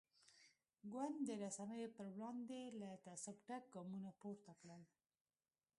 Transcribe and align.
ګوند 0.91 1.17
د 1.27 1.29
رسنیو 1.43 1.93
پر 1.97 2.05
وړاندې 2.15 2.61
له 2.81 2.89
تعصب 3.05 3.35
ډک 3.47 3.63
ګامونه 3.73 4.09
پورته 4.21 4.51
کړل. 4.61 4.83